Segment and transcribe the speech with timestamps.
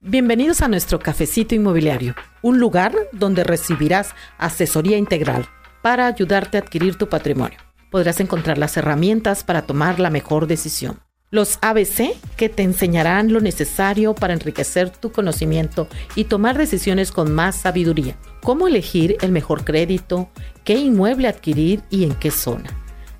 [0.00, 5.48] Bienvenidos a nuestro cafecito inmobiliario, un lugar donde recibirás asesoría integral
[5.82, 7.58] para ayudarte a adquirir tu patrimonio.
[7.90, 11.00] Podrás encontrar las herramientas para tomar la mejor decisión.
[11.32, 17.34] Los ABC que te enseñarán lo necesario para enriquecer tu conocimiento y tomar decisiones con
[17.34, 18.16] más sabiduría.
[18.40, 20.30] Cómo elegir el mejor crédito,
[20.62, 22.70] qué inmueble adquirir y en qué zona.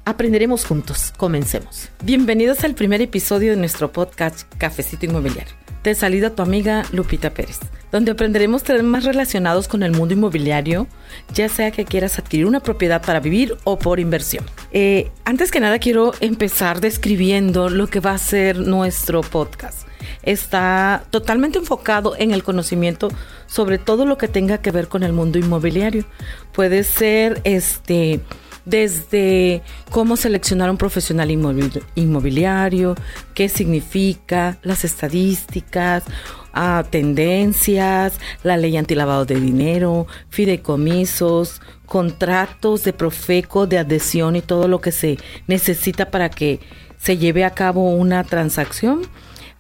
[0.04, 1.12] Aprenderemos juntos.
[1.16, 1.88] Comencemos.
[2.04, 7.58] Bienvenidos al primer episodio de nuestro podcast Cafecito Inmobiliario te saluda tu amiga Lupita Pérez,
[7.92, 10.86] donde aprenderemos temas relacionados con el mundo inmobiliario,
[11.32, 14.44] ya sea que quieras adquirir una propiedad para vivir o por inversión.
[14.72, 19.86] Eh, antes que nada quiero empezar describiendo lo que va a ser nuestro podcast.
[20.22, 23.08] Está totalmente enfocado en el conocimiento
[23.46, 26.04] sobre todo lo que tenga que ver con el mundo inmobiliario.
[26.52, 28.20] Puede ser este
[28.68, 32.94] desde cómo seleccionar un profesional inmobiliario,
[33.34, 36.04] qué significa, las estadísticas,
[36.52, 44.42] a ah, tendencias, la ley antilavado de dinero, fideicomisos, contratos de profeco, de adhesión y
[44.42, 46.60] todo lo que se necesita para que
[46.98, 49.02] se lleve a cabo una transacción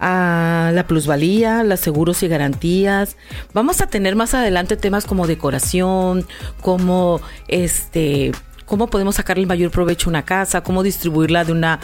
[0.00, 3.16] a ah, la plusvalía, los seguros y garantías.
[3.52, 6.24] Vamos a tener más adelante temas como decoración,
[6.60, 8.32] como este
[8.68, 11.80] cómo podemos sacarle el mayor provecho a una casa, cómo distribuirla de una,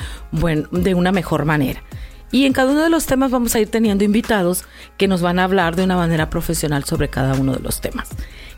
[0.70, 1.82] de una mejor manera.
[2.30, 4.64] Y en cada uno de los temas vamos a ir teniendo invitados
[4.96, 8.08] que nos van a hablar de una manera profesional sobre cada uno de los temas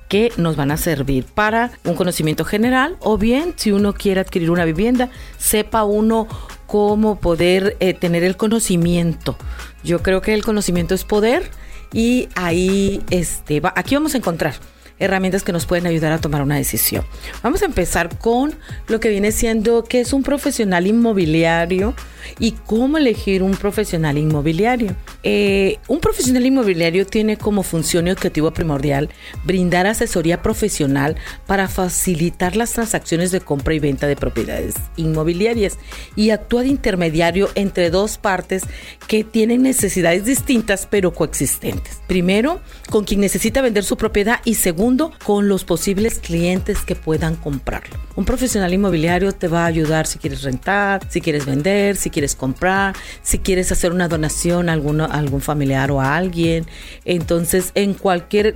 [0.09, 4.51] que nos van a servir para un conocimiento general o bien si uno quiere adquirir
[4.51, 6.29] una vivienda, sepa uno
[6.67, 9.37] cómo poder eh, tener el conocimiento.
[9.83, 11.51] Yo creo que el conocimiento es poder
[11.93, 14.55] y ahí este, aquí vamos a encontrar
[14.99, 17.05] herramientas que nos pueden ayudar a tomar una decisión.
[17.43, 18.55] Vamos a empezar con
[18.89, 21.95] lo que viene siendo qué es un profesional inmobiliario
[22.39, 24.97] y cómo elegir un profesional inmobiliario.
[25.23, 29.11] Eh, un profesional inmobiliario tiene como función y objetivo primordial
[29.45, 35.79] brindar asesoría profesional para facilitar las transacciones de compra y venta de propiedades inmobiliarias
[36.15, 38.65] y actúa de intermediario entre dos partes
[39.07, 42.01] que tienen necesidades distintas pero coexistentes.
[42.07, 44.86] Primero, con quien necesita vender su propiedad y segundo,
[45.25, 47.97] con los posibles clientes que puedan comprarlo.
[48.15, 52.37] Un profesional inmobiliario te va a ayudar si quieres rentar, si quieres vender, si quieres
[52.37, 56.67] comprar, si quieres hacer una donación a, algún familiar o a alguien.
[57.05, 58.55] Entonces, en cualquier,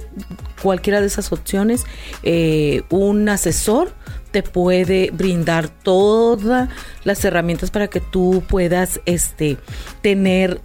[0.62, 1.84] cualquiera de esas opciones,
[2.22, 3.92] eh, un asesor
[4.30, 6.68] te puede brindar todas
[7.02, 9.56] las herramientas para que tú puedas este,
[10.00, 10.60] tener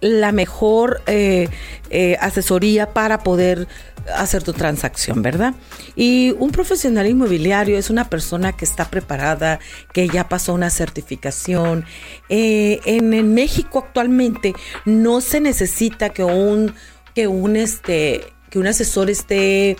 [0.00, 1.48] la mejor eh,
[1.90, 3.68] eh, asesoría para poder
[4.16, 5.54] hacer tu transacción, ¿verdad?
[5.94, 9.60] Y un profesional inmobiliario es una persona que está preparada,
[9.92, 11.84] que ya pasó una certificación.
[12.28, 16.74] Eh, en, México actualmente no se necesita que un,
[17.14, 19.76] que un, este, que un asesor esté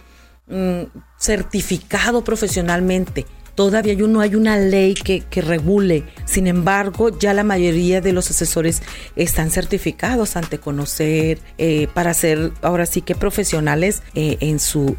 [0.48, 0.82] mm,
[1.19, 3.26] certificado profesionalmente
[3.60, 6.04] Todavía no hay una ley que, regule.
[6.25, 8.81] Sin embargo, ya la mayoría de los asesores
[9.16, 14.97] están certificados ante conocer eh, para ser ahora sí que profesionales eh, en, su,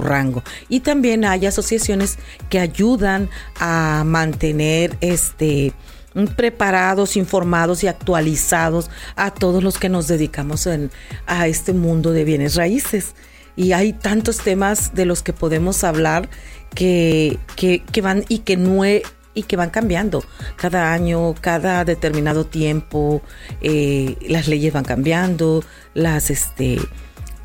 [0.00, 0.42] rango.
[0.70, 2.16] Y también hay asociaciones
[2.48, 3.28] que ayudan
[3.60, 5.74] a mantener este
[6.36, 10.66] preparados, informados y actualizados a todos los que nos dedicamos
[11.26, 13.14] a este mundo de bienes raíces.
[13.56, 16.28] Y hay tantos temas de los que podemos hablar
[16.74, 20.24] que, que, van y que no y que van cambiando.
[20.56, 23.22] Cada año, cada determinado tiempo,
[23.60, 25.64] eh, las leyes van cambiando,
[25.94, 26.78] las este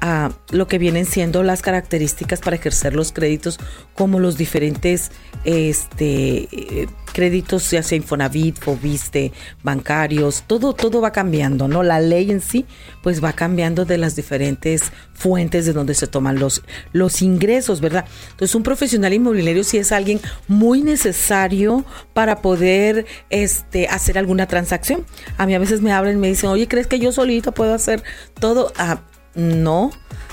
[0.02, 3.60] a lo que vienen siendo las características para ejercer los créditos,
[3.96, 5.12] como los diferentes
[5.44, 9.32] este, créditos, ya sea Infonavit, Fobiste,
[9.64, 11.84] bancarios, todo, todo va cambiando, ¿no?
[11.84, 12.66] La ley en sí,
[13.04, 18.06] pues va cambiando de las diferentes fuentes de donde se toman los, los ingresos, ¿verdad?
[18.31, 21.84] Entonces, un profesional inmobiliario sí es alguien muy necesario
[22.14, 25.06] para poder este, hacer alguna transacción.
[25.38, 27.74] A mí a veces me hablan y me dicen, oye, ¿crees que yo solito puedo
[27.74, 28.02] hacer
[28.40, 28.72] todo?
[28.78, 29.02] Ah,
[29.36, 29.92] no,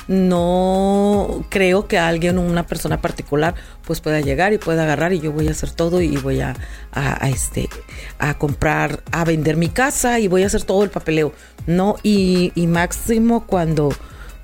[0.09, 3.55] no creo que alguien, una persona particular,
[3.85, 6.55] pues pueda llegar y pueda agarrar y yo voy a hacer todo y voy a,
[7.29, 7.69] este,
[8.19, 11.33] a comprar, a vender mi casa y voy a hacer todo el papeleo.
[11.67, 13.93] No, y, máximo cuando,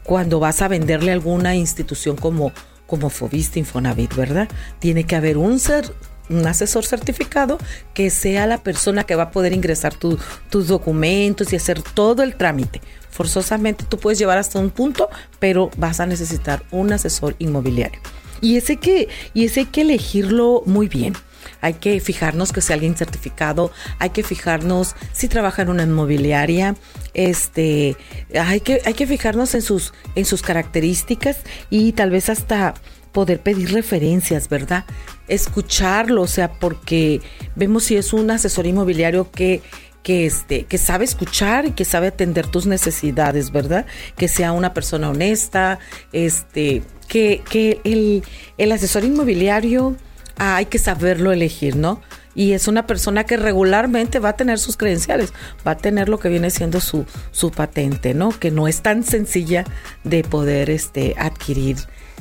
[0.02, 2.52] cuando vas a venderle a alguna institución como,
[2.86, 4.48] como Fobista Infonavit, ¿verdad?
[4.80, 5.92] Tiene que haber un ser
[6.28, 7.58] un asesor certificado
[7.94, 12.36] que sea la persona que va a poder ingresar tus documentos y hacer todo el
[12.36, 12.80] trámite.
[13.10, 15.08] Forzosamente tú puedes llevar hasta un punto,
[15.38, 18.00] pero vas a necesitar un asesor inmobiliario.
[18.40, 21.14] Y ese que, y ese hay que elegirlo muy bien.
[21.60, 26.74] Hay que fijarnos que sea alguien certificado, hay que fijarnos si trabaja en una inmobiliaria,
[27.14, 27.96] este,
[28.38, 31.38] hay que, hay que fijarnos en sus, en sus características
[31.70, 32.74] y tal vez hasta
[33.12, 34.84] poder pedir referencias, ¿verdad?
[35.28, 37.20] Escucharlo, o sea, porque
[37.54, 39.62] vemos si es un asesor inmobiliario que
[40.02, 43.86] que este que sabe escuchar y que sabe atender tus necesidades, ¿verdad?
[44.16, 45.78] Que sea una persona honesta,
[46.12, 48.24] este que, que el,
[48.58, 49.96] el asesor inmobiliario
[50.38, 52.00] ah, hay que saberlo elegir, ¿no?
[52.34, 55.32] y es una persona que regularmente va a tener sus credenciales,
[55.66, 58.30] va a tener lo que viene siendo su, su patente, ¿no?
[58.30, 59.64] Que no es tan sencilla
[60.04, 61.76] de poder este, adquirir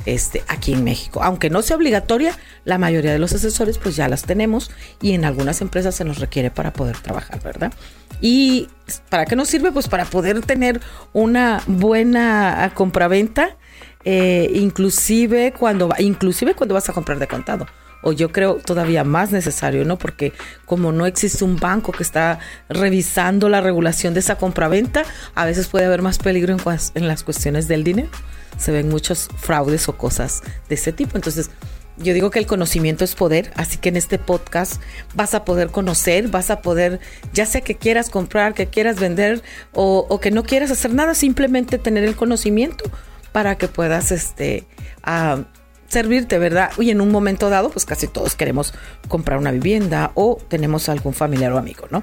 [0.06, 1.22] este, aquí en México.
[1.22, 5.24] Aunque no sea obligatoria, la mayoría de los asesores pues ya las tenemos y en
[5.24, 7.72] algunas empresas se nos requiere para poder trabajar, ¿verdad?
[8.20, 8.68] ¿Y
[9.08, 9.72] para qué nos sirve?
[9.72, 10.80] Pues para poder tener
[11.12, 13.56] una buena compraventa,
[14.04, 17.66] eh, inclusive, cuando, inclusive cuando vas a comprar de contado
[18.02, 19.96] o yo creo todavía más necesario, ¿no?
[19.96, 20.32] Porque
[20.66, 22.38] como no existe un banco que está
[22.68, 25.04] revisando la regulación de esa compraventa,
[25.34, 26.56] a veces puede haber más peligro
[26.94, 28.10] en, las cuestiones del dinero.
[28.58, 31.16] Se ven muchos fraudes o cosas de ese tipo.
[31.16, 31.50] Entonces,
[31.96, 34.80] yo digo que el conocimiento es poder, así que en este podcast
[35.14, 37.00] vas a poder conocer, vas a poder,
[37.32, 41.78] ya sea que quieras comprar, que quieras vender o, que no quieras hacer nada, simplemente
[41.78, 42.90] tener el conocimiento
[43.30, 44.66] para que puedas este,
[45.06, 45.42] uh,
[45.92, 46.70] servirte, ¿verdad?
[46.78, 48.72] Y en un momento dado, pues casi todos queremos
[49.08, 52.02] comprar una vivienda o tenemos algún familiar o amigo, ¿no?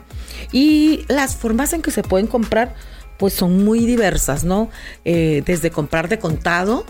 [0.52, 2.76] Y las formas en que se pueden comprar,
[3.18, 4.70] pues son muy diversas, ¿no?
[5.06, 6.86] Eh, desde comprar de contado,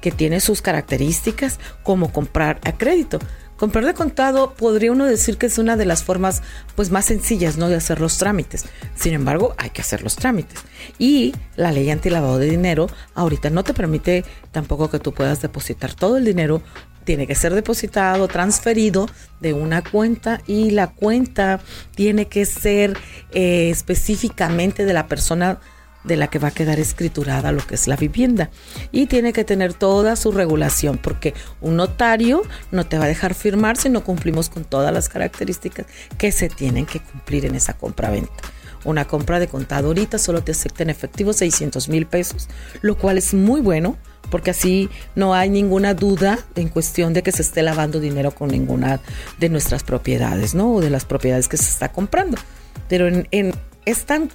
[0.00, 3.18] que tiene sus características, como comprar a crédito.
[3.56, 6.42] Comprar de contado podría uno decir que es una de las formas
[6.74, 7.68] pues más sencillas ¿no?
[7.68, 8.64] de hacer los trámites.
[8.96, 10.60] Sin embargo, hay que hacer los trámites.
[10.98, 15.94] Y la ley antilavado de dinero ahorita no te permite tampoco que tú puedas depositar
[15.94, 16.62] todo el dinero.
[17.04, 19.08] Tiene que ser depositado, transferido
[19.40, 21.60] de una cuenta y la cuenta
[21.94, 22.98] tiene que ser
[23.32, 25.60] eh, específicamente de la persona
[26.04, 28.50] de la que va a quedar escriturada lo que es la vivienda.
[28.92, 33.34] Y tiene que tener toda su regulación, porque un notario no te va a dejar
[33.34, 35.86] firmar si no cumplimos con todas las características
[36.18, 38.32] que se tienen que cumplir en esa compra-venta.
[38.84, 42.48] Una compra de contado ahorita solo te acepta en efectivo 600 mil pesos,
[42.82, 43.96] lo cual es muy bueno
[44.30, 48.50] porque así no hay ninguna duda en cuestión de que se esté lavando dinero con
[48.50, 49.00] ninguna
[49.38, 50.74] de nuestras propiedades, ¿no?
[50.74, 52.36] O de las propiedades que se está comprando.
[52.88, 53.54] Pero en, en,
[53.84, 54.30] es tan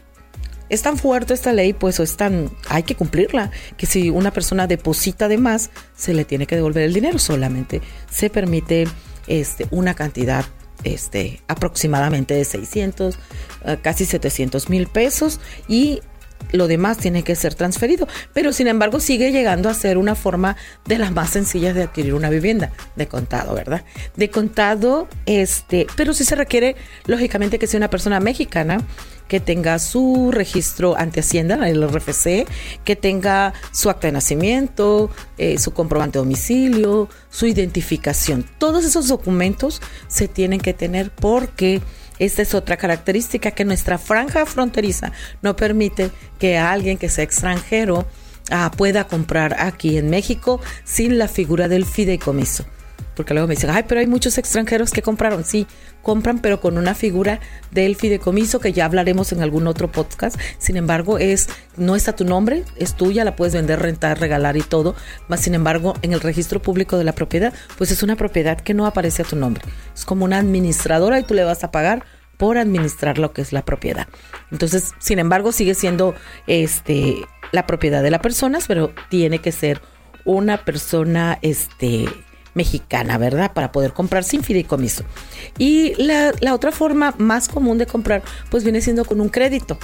[0.70, 4.68] es tan fuerte esta ley, pues es tan, hay que cumplirla, que si una persona
[4.68, 8.88] deposita de más, se le tiene que devolver el dinero, solamente se permite
[9.28, 10.46] este, una cantidad
[10.84, 13.20] este, aproximadamente de 600,
[13.66, 16.02] eh, casi 700 mil pesos y
[16.52, 20.56] lo demás tiene que ser transferido, pero sin embargo sigue llegando a ser una forma
[20.86, 23.84] de las más sencillas de adquirir una vivienda, de contado, ¿verdad?
[24.16, 26.76] De contado, este, pero sí se requiere,
[27.06, 28.80] lógicamente, que sea una persona mexicana
[29.30, 32.46] que tenga su registro ante Hacienda, el RFC,
[32.84, 38.44] que tenga su acta de nacimiento, eh, su comprobante de domicilio, su identificación.
[38.58, 41.82] Todos esos documentos se tienen que tener porque
[42.18, 48.06] esta es otra característica que nuestra franja fronteriza no permite que alguien que sea extranjero
[48.52, 52.66] ah, pueda comprar aquí en México sin la figura del fideicomiso.
[53.20, 55.44] Porque luego me dicen, ay, pero hay muchos extranjeros que compraron.
[55.44, 55.68] Sí,
[56.02, 60.40] compran, pero con una figura del fideicomiso que ya hablaremos en algún otro podcast.
[60.58, 64.62] Sin embargo, es no está tu nombre, es tuya, la puedes vender, rentar, regalar y
[64.62, 64.96] todo.
[65.28, 68.74] Más sin embargo, en el registro público de la propiedad, pues es una propiedad que
[68.74, 69.66] no aparece a tu nombre.
[69.94, 72.06] Es como una administradora y tú le vas a pagar
[72.38, 74.08] por administrar lo que es la propiedad.
[74.50, 76.16] Entonces, sin embargo, sigue siendo
[76.48, 77.18] este
[77.52, 79.82] la propiedad de la persona, pero tiene que ser
[80.24, 82.06] una persona este
[82.60, 83.54] mexicana, ¿verdad?
[83.54, 85.06] Para poder comprar sin fideicomiso.
[85.58, 89.78] Y la, la otra forma más común de comprar, pues viene siendo con un crédito.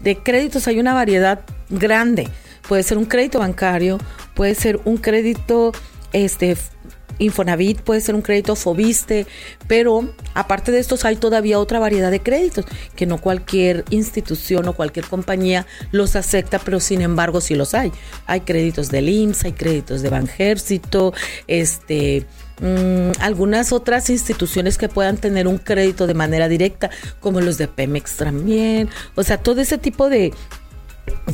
[0.00, 2.28] De créditos hay una variedad grande.
[2.66, 3.98] Puede ser un crédito bancario,
[4.34, 5.72] puede ser un crédito
[6.14, 6.56] este,
[7.18, 9.26] Infonavit, puede ser un crédito Fobiste,
[9.66, 12.64] pero aparte de estos hay todavía otra variedad de créditos
[12.96, 17.92] que no cualquier institución o cualquier compañía los acepta, pero sin embargo sí los hay.
[18.26, 21.12] Hay créditos del IMSS, hay créditos de Banjército,
[21.46, 22.26] este
[22.60, 26.90] mm, algunas otras instituciones que puedan tener un crédito de manera directa,
[27.20, 30.32] como los de Pemex también, o sea, todo ese tipo de,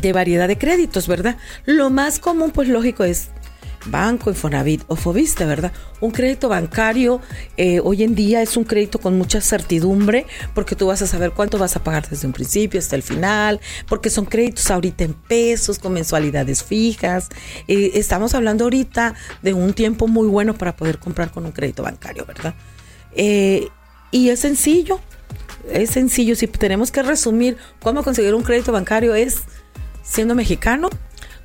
[0.00, 1.36] de variedad de créditos, ¿verdad?
[1.64, 3.28] Lo más común, pues lógico, es
[3.86, 5.72] banco, Infonavit o Fobiste, ¿verdad?
[6.00, 7.20] Un crédito bancario
[7.56, 11.32] eh, hoy en día es un crédito con mucha certidumbre porque tú vas a saber
[11.32, 15.14] cuánto vas a pagar desde un principio hasta el final, porque son créditos ahorita en
[15.14, 17.28] pesos, con mensualidades fijas.
[17.66, 21.82] Eh, estamos hablando ahorita de un tiempo muy bueno para poder comprar con un crédito
[21.82, 22.54] bancario, ¿verdad?
[23.14, 23.68] Eh,
[24.10, 25.00] Y es sencillo,
[25.70, 26.34] es sencillo.
[26.34, 29.42] Si tenemos que resumir cómo conseguir un crédito bancario es
[30.02, 30.88] siendo mexicano,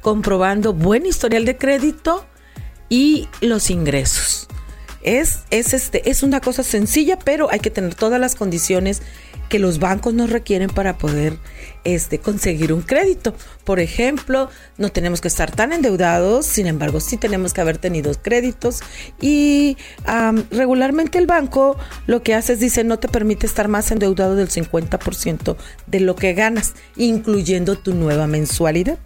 [0.03, 2.25] comprobando buen historial de crédito
[2.89, 4.48] y los ingresos.
[5.01, 9.01] Es, es, este, es una cosa sencilla, pero hay que tener todas las condiciones
[9.50, 11.38] que los bancos nos requieren para poder
[11.83, 13.36] este, conseguir un crédito.
[13.65, 18.13] Por ejemplo, no tenemos que estar tan endeudados, sin embargo, sí tenemos que haber tenido
[18.22, 18.81] créditos
[19.19, 19.77] y
[20.51, 24.50] regularmente el banco lo que hace es dice no te permite estar más endeudado del
[24.50, 25.55] 50%
[25.88, 28.98] de lo que ganas, incluyendo tu nueva mensualidad.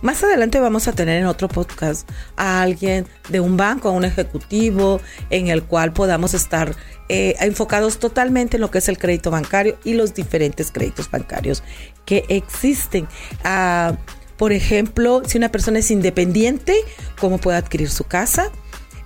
[0.00, 4.04] Más adelante vamos a tener en otro podcast a alguien de un banco, a un
[4.04, 6.74] ejecutivo, en el cual podamos estar
[7.08, 11.62] eh, enfocados totalmente en lo que es el crédito bancario y los diferentes créditos bancarios
[12.04, 13.06] que existen.
[13.44, 13.96] Ah,
[14.36, 16.74] por ejemplo, si una persona es independiente,
[17.18, 18.50] ¿cómo puede adquirir su casa?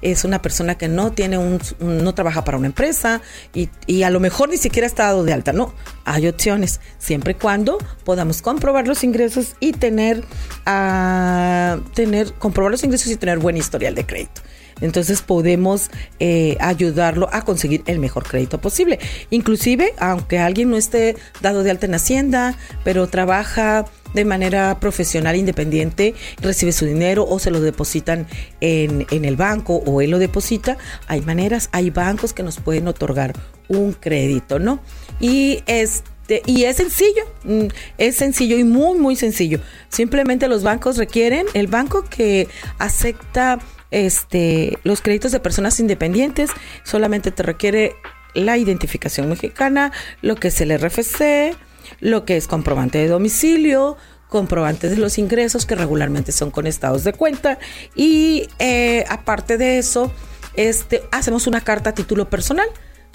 [0.03, 3.21] Es una persona que no tiene un, no trabaja para una empresa
[3.55, 5.53] y, a lo mejor ni siquiera está dado de alta.
[5.53, 5.75] No,
[6.05, 10.25] hay opciones, siempre y cuando podamos comprobar los ingresos y tener,
[10.65, 14.43] ah, tener, comprobar los ingresos y tener buen historial de crédito.
[14.81, 18.99] Entonces podemos eh, ayudarlo a conseguir el mejor crédito posible.
[19.31, 25.37] Inclusive, aunque alguien no esté dado de alta en Hacienda, pero trabaja de manera profesional
[25.37, 28.27] independiente, recibe su dinero o se lo depositan
[28.61, 32.89] en, en el banco o él lo deposita, hay maneras, hay bancos que nos pueden
[32.89, 33.35] otorgar
[33.69, 34.81] un crédito, ¿no?
[35.21, 37.67] Y este y es sencillo, mm,
[37.99, 39.61] es sencillo y muy, muy sencillo.
[39.89, 43.59] Simplemente los bancos requieren, el banco que acepta
[43.91, 46.51] este, los créditos de personas independientes
[46.83, 47.95] solamente te requiere
[48.35, 49.93] la identificación mexicana,
[50.23, 51.55] lo que es el RFC,
[52.01, 53.97] lo que es comprobante de domicilio,
[54.29, 57.59] comprobante de los ingresos que regularmente son con estados de cuenta
[57.95, 60.13] y eh, aparte de eso,
[60.55, 62.69] este, hacemos una carta a título personal.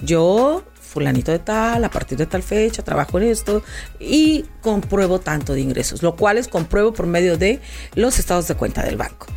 [0.04, 3.64] Yo, fulanito de tal, a partir de tal fecha, trabajo en esto
[4.00, 7.60] y compruebo tanto de ingresos, lo cual es compruebo por medio de
[7.96, 9.28] los estados de cuenta del banco.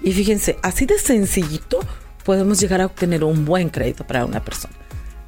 [0.00, 1.80] Y fíjense, así de sencillito
[2.24, 4.74] podemos llegar a obtener un buen crédito para una persona.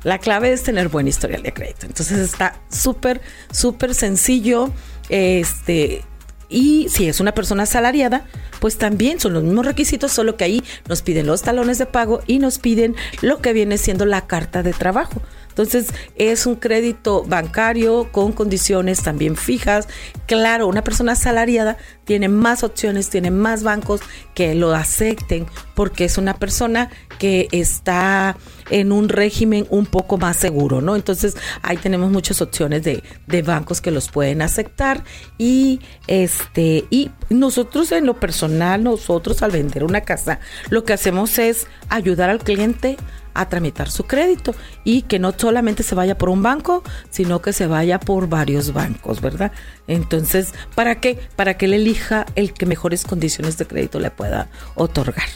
[0.04, 1.86] La clave es tener buen historial de crédito.
[1.86, 3.20] Entonces está súper,
[3.50, 4.70] súper sencillo.
[5.08, 6.04] Este,
[6.48, 8.26] y si es una persona asalariada,
[8.60, 12.20] pues también son los mismos requisitos, solo que ahí nos piden los talones de pago
[12.26, 15.20] y nos piden lo que viene siendo la carta de trabajo.
[15.54, 19.86] Entonces es un crédito bancario con condiciones también fijas.
[20.26, 24.00] Claro, una persona asalariada tiene más opciones, tiene más bancos
[24.34, 25.46] que lo acepten
[25.76, 28.36] porque es una persona que está
[28.70, 30.96] en un régimen un poco más seguro, ¿no?
[30.96, 35.04] Entonces ahí tenemos muchas opciones de, de bancos que los pueden aceptar
[35.38, 41.38] y este y nosotros en lo personal, nosotros al vender una casa, lo que hacemos
[41.38, 42.96] es ayudar al cliente
[43.34, 47.52] a tramitar su crédito y que no solamente se vaya por un banco, sino que
[47.52, 49.52] se vaya por varios bancos, ¿verdad?
[49.86, 51.18] Entonces, ¿para qué?
[51.36, 55.28] Para que él elija el que mejores condiciones de crédito le pueda otorgar.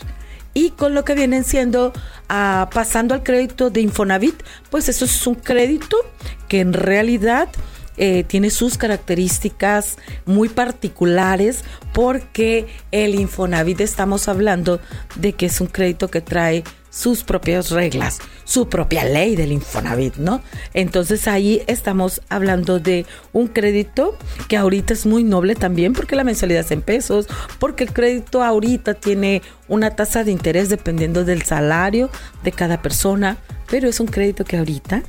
[0.54, 1.92] Y con lo que vienen siendo,
[2.28, 5.96] ah, pasando al crédito de Infonavit, pues eso es un crédito
[6.48, 7.48] que en realidad
[7.98, 14.80] eh, tiene sus características muy particulares porque el Infonavit estamos hablando
[15.16, 20.16] de que es un crédito que trae sus propias reglas, su propia ley del Infonavit,
[20.16, 20.42] ¿no?
[20.74, 24.16] Entonces ahí estamos hablando de un crédito
[24.48, 27.26] que ahorita es muy noble también porque la mensualidad es en pesos,
[27.58, 32.10] porque el crédito ahorita tiene una tasa de interés dependiendo del salario
[32.42, 33.36] de cada persona,
[33.70, 35.02] pero es un crédito que ahorita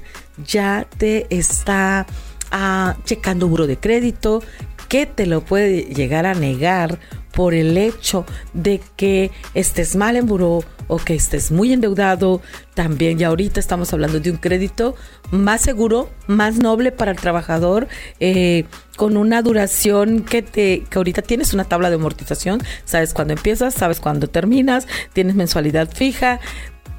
[0.45, 2.05] ya te está
[2.51, 4.41] ah, checando buro de crédito,
[4.87, 6.99] que te lo puede llegar a negar
[7.31, 12.41] por el hecho de que estés mal en buró o que estés muy endeudado.
[12.73, 14.95] También ya ahorita estamos hablando de un crédito
[15.31, 17.87] más seguro, más noble para el trabajador,
[18.19, 18.65] eh,
[18.97, 23.75] con una duración que te, que ahorita tienes una tabla de amortización, sabes cuándo empiezas,
[23.75, 26.39] sabes cuándo terminas, tienes mensualidad fija,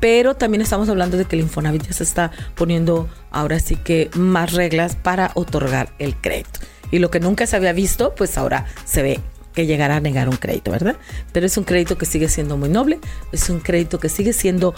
[0.00, 4.10] pero también estamos hablando de que el Infonavit ya se está poniendo ahora sí que
[4.14, 6.60] más reglas para otorgar el crédito.
[6.90, 9.20] Y lo que nunca se había visto, pues ahora se ve
[9.54, 10.96] que llegará a negar un crédito, ¿verdad?
[11.32, 12.98] Pero es un crédito que sigue siendo muy noble,
[13.32, 14.74] es un crédito que sigue siendo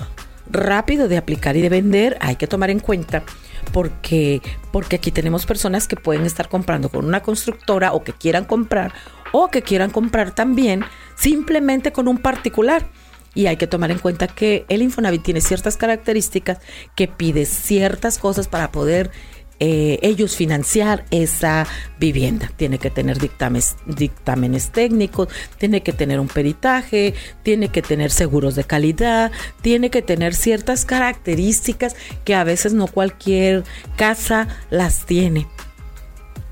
[0.51, 3.23] rápido de aplicar y de vender, hay que tomar en cuenta
[3.73, 8.45] porque porque aquí tenemos personas que pueden estar comprando con una constructora o que quieran
[8.45, 8.93] comprar
[9.31, 12.87] o que quieran comprar también simplemente con un particular.
[13.35, 16.59] Y hay que tomar en cuenta que el Infonavit tiene ciertas características
[16.95, 19.11] que pide ciertas cosas para poder
[19.65, 21.69] eh, ellos financiar esa
[22.01, 22.51] vivienda.
[22.57, 28.57] Tiene que tener dictámenes, dictámenes técnicos, tiene que tener un peritaje, tiene que tener seguros
[28.57, 33.63] de calidad, tiene que tener ciertas características que a veces no cualquier
[33.97, 35.47] casa las tiene.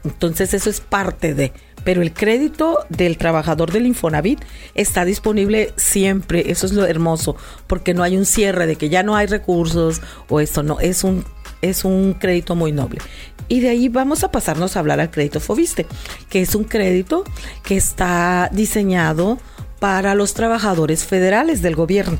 [0.04, 1.52] Entonces eso es parte de
[1.84, 4.40] pero el crédito del trabajador del Infonavit
[4.74, 6.50] está disponible siempre.
[6.50, 10.00] Eso es lo hermoso, porque no hay un cierre de que ya no hay recursos
[10.28, 11.24] o esto no, es un
[11.62, 13.00] es un crédito muy noble.
[13.48, 15.86] Y de ahí vamos a pasarnos a hablar al crédito Fobiste,
[16.28, 17.24] que es un crédito
[17.64, 19.38] que está diseñado
[19.78, 22.18] para los trabajadores federales del gobierno.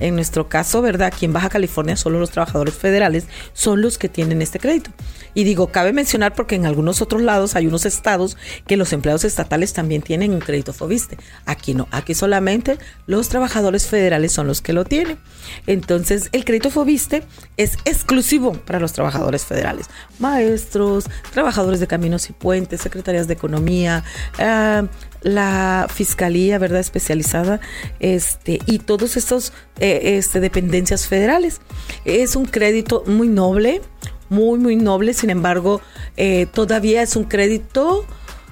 [0.00, 1.08] En nuestro caso, ¿verdad?
[1.08, 4.90] Aquí en Baja California solo los trabajadores federales son los que tienen este crédito.
[5.34, 8.36] Y digo, cabe mencionar porque en algunos otros lados hay unos estados
[8.66, 11.18] que los empleados estatales también tienen un crédito FOBISTE.
[11.46, 15.18] Aquí no, aquí solamente los trabajadores federales son los que lo tienen.
[15.66, 17.22] Entonces, el crédito FOBISTE
[17.56, 19.86] es exclusivo para los trabajadores federales.
[20.18, 24.04] Maestros, trabajadores de caminos y puentes, secretarias de economía,
[24.38, 24.86] eh,
[25.22, 26.80] la fiscalía, ¿verdad?
[26.80, 27.60] Especializada,
[28.00, 29.52] este, y todos estos
[29.96, 31.60] este, dependencias federales.
[32.04, 33.80] Es un crédito muy noble,
[34.28, 35.80] muy, muy noble, sin embargo,
[36.16, 38.04] eh, todavía es un crédito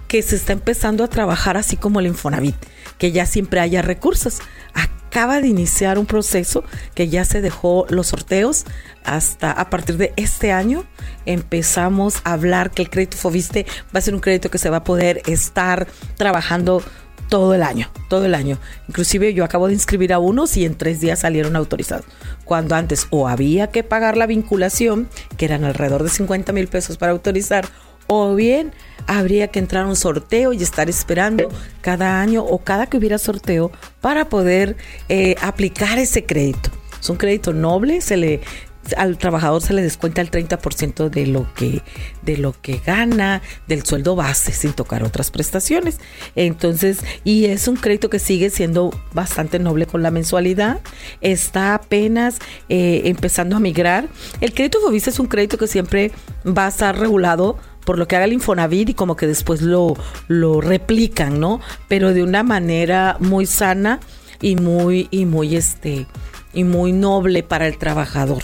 [0.09, 2.57] que se está empezando a trabajar así como el Infonavit,
[2.99, 4.39] que ya siempre haya recursos.
[4.75, 6.65] Acaba de iniciar un proceso
[6.95, 8.65] que ya se dejó los sorteos
[9.05, 10.85] hasta a partir de este año
[11.27, 13.65] empezamos a hablar que el crédito Fobiste
[13.95, 16.83] va a ser un crédito que se va a poder estar trabajando
[17.29, 18.59] todo el año, todo el año.
[18.89, 22.07] Inclusive yo acabo de inscribir a unos y en tres días salieron autorizados.
[22.45, 26.97] Cuando antes o había que pagar la vinculación, que eran alrededor de 50 mil pesos
[26.97, 27.67] para autorizar,
[28.07, 28.73] o bien
[29.07, 31.49] habría que entrar a un sorteo y estar esperando
[31.81, 34.77] cada año o cada que hubiera sorteo para poder
[35.09, 36.71] eh, aplicar ese crédito.
[37.01, 38.41] Es un crédito noble, se le
[38.97, 41.83] al trabajador se le descuenta el 30% de lo que
[42.23, 45.99] de lo que gana del sueldo base sin tocar otras prestaciones.
[46.35, 50.81] Entonces, y es un crédito que sigue siendo bastante noble con la mensualidad.
[51.21, 52.39] Está apenas
[52.69, 54.09] eh, empezando a migrar.
[54.41, 56.13] El crédito FOBIS es un crédito que siempre
[56.47, 59.95] va a estar regulado por lo que haga el Infonavit y como que después lo,
[60.27, 61.61] lo replican, ¿no?
[61.89, 64.01] Pero de una manera muy sana
[64.41, 66.07] y muy, y muy este,
[66.53, 68.43] y muy noble para el trabajador.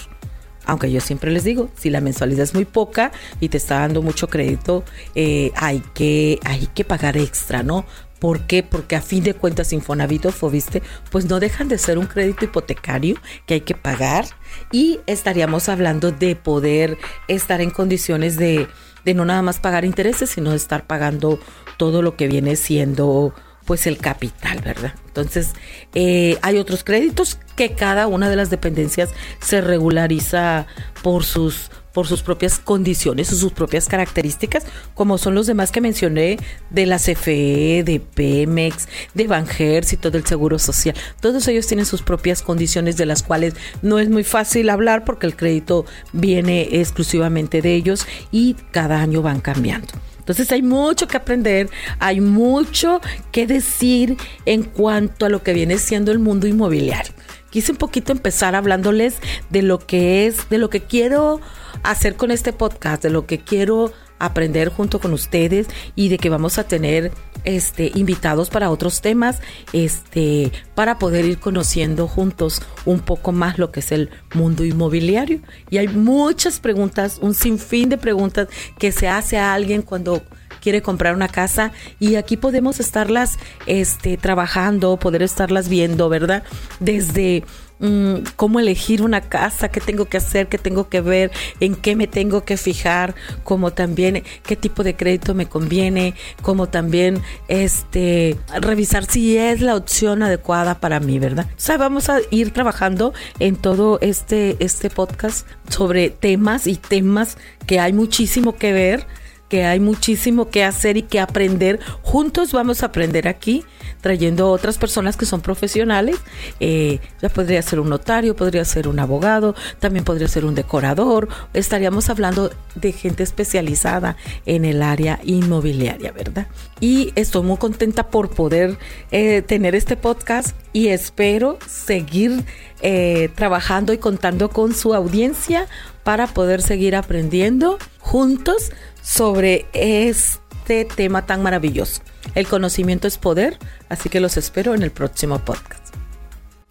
[0.65, 4.03] Aunque yo siempre les digo, si la mensualidad es muy poca y te está dando
[4.03, 7.85] mucho crédito, eh, hay, que, hay que pagar extra, ¿no?
[8.23, 8.63] ¿Por qué?
[8.63, 12.45] Porque a fin de cuentas Infonavit o Fobiste pues no dejan de ser un crédito
[12.45, 14.27] hipotecario que hay que pagar
[14.71, 18.69] y estaríamos hablando de poder estar en condiciones de,
[19.05, 21.41] de no nada más pagar intereses, sino de estar pagando
[21.79, 24.95] todo lo que viene siendo pues el capital, ¿verdad?
[25.07, 25.51] Entonces,
[25.95, 30.67] eh, hay otros créditos que cada una de las dependencias se regulariza
[31.03, 35.81] por sus por sus propias condiciones o sus propias características, como son los demás que
[35.81, 36.39] mencioné
[36.71, 40.97] de la CFE, de Pemex, de Banjers y todo el Seguro Social.
[41.21, 45.27] Todos ellos tienen sus propias condiciones de las cuales no es muy fácil hablar porque
[45.27, 49.93] el crédito viene exclusivamente de ellos y cada año van cambiando.
[50.23, 53.01] Entonces hay mucho que aprender, hay mucho
[53.33, 57.13] que decir en cuanto a lo que viene siendo el mundo inmobiliario.
[57.51, 59.17] Quise un poquito empezar hablándoles
[59.51, 61.41] de lo que es, de lo que quiero
[61.83, 66.31] hacer con este podcast, de lo que quiero aprender junto con ustedes y de que
[66.31, 67.11] vamos a tener
[67.45, 69.41] este invitados para otros temas,
[69.73, 75.41] este para poder ir conociendo juntos un poco más lo que es el mundo inmobiliario.
[75.71, 80.23] Y hay muchas preguntas, un sinfín de preguntas que se hace a alguien cuando
[80.63, 86.45] quiere comprar una casa y aquí podemos estarlas este trabajando, poder estarlas viendo, ¿verdad?
[86.81, 87.45] Desde
[87.83, 91.97] Mm, cómo elegir una casa, qué tengo que hacer, qué tengo que ver, en qué
[91.97, 98.39] me tengo que fijar, como también qué tipo de crédito me conviene, como también este
[98.61, 101.47] revisar si es la opción adecuada para mí, ¿verdad?
[101.51, 107.37] O sea, vamos a ir trabajando en todo este este podcast sobre temas y temas
[107.67, 109.07] que hay muchísimo que ver
[109.53, 111.79] que hay muchísimo que hacer y que aprender.
[112.01, 113.67] Juntos vamos a aprender aquí,
[114.01, 116.17] trayendo otras personas que son profesionales.
[116.59, 121.29] Eh, ya podría ser un notario, podría ser un abogado, también podría ser un decorador.
[121.53, 126.47] Estaríamos hablando de gente especializada en el área inmobiliaria, ¿verdad?
[126.81, 128.79] Y estoy muy contenta por poder
[129.11, 132.43] eh, tener este podcast y espero seguir
[132.81, 135.67] eh, trabajando y contando con su audiencia
[136.05, 137.79] para poder seguir aprendiendo
[138.13, 138.71] juntos
[139.03, 142.03] sobre este tema tan maravilloso.
[142.35, 145.95] El conocimiento es poder, así que los espero en el próximo podcast.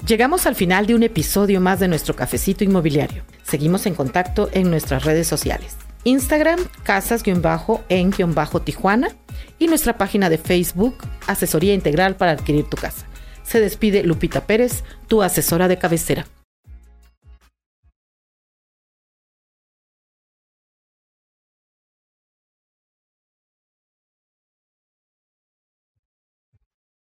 [0.05, 3.23] Llegamos al final de un episodio más de nuestro cafecito inmobiliario.
[3.41, 5.77] Seguimos en contacto en nuestras redes sociales.
[6.03, 9.07] Instagram, casas-en-tijuana
[9.57, 13.07] y nuestra página de Facebook, Asesoría Integral para adquirir tu casa.
[13.41, 16.27] Se despide Lupita Pérez, tu asesora de cabecera.